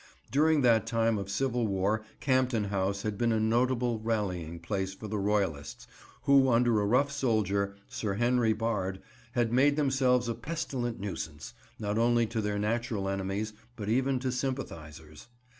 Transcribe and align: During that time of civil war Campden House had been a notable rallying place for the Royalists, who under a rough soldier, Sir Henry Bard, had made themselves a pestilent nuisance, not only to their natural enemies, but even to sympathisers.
During 0.31 0.61
that 0.61 0.87
time 0.87 1.19
of 1.19 1.29
civil 1.29 1.67
war 1.67 2.01
Campden 2.19 2.69
House 2.69 3.03
had 3.03 3.19
been 3.19 3.31
a 3.31 3.39
notable 3.39 3.99
rallying 3.99 4.57
place 4.59 4.95
for 4.95 5.07
the 5.07 5.19
Royalists, 5.19 5.85
who 6.23 6.49
under 6.49 6.81
a 6.81 6.87
rough 6.87 7.11
soldier, 7.11 7.75
Sir 7.87 8.15
Henry 8.15 8.51
Bard, 8.53 8.99
had 9.33 9.53
made 9.53 9.75
themselves 9.75 10.27
a 10.27 10.33
pestilent 10.33 10.99
nuisance, 10.99 11.53
not 11.77 11.99
only 11.99 12.25
to 12.25 12.41
their 12.41 12.57
natural 12.57 13.07
enemies, 13.07 13.53
but 13.75 13.89
even 13.89 14.17
to 14.21 14.31
sympathisers. 14.31 15.27